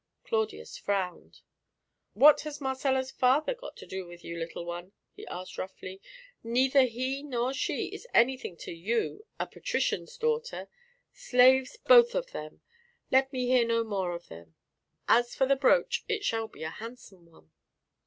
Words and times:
Claudius 0.23 0.77
frowned. 0.79 1.41
"What 2.13 2.41
has 2.41 2.59
Marcella's 2.59 3.11
father 3.11 3.53
got 3.53 3.77
to 3.77 3.85
do 3.85 4.07
with 4.07 4.23
you, 4.23 4.35
little 4.35 4.65
one?" 4.65 4.93
he 5.13 5.27
asked 5.27 5.59
roughly. 5.59 6.01
"Neither 6.41 6.85
he 6.85 7.21
nor 7.21 7.53
she 7.53 7.85
is 7.93 8.07
anything 8.11 8.57
to 8.65 8.71
you, 8.71 9.27
a 9.39 9.45
patrician's 9.45 10.17
daughter. 10.17 10.69
Slaves 11.13 11.77
both 11.77 12.15
of 12.15 12.31
them! 12.31 12.61
Let 13.11 13.31
me 13.31 13.45
hear 13.45 13.63
no 13.63 13.83
more 13.83 14.15
of 14.15 14.27
them. 14.27 14.55
And 15.07 15.19
as 15.19 15.35
for 15.35 15.45
the 15.45 15.55
brooch, 15.55 16.03
it 16.07 16.25
shall 16.25 16.47
be 16.47 16.63
a 16.63 16.71
handsome 16.71 17.27
one." 17.27 17.51